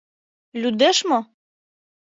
[0.61, 1.19] Лӱдеш мо?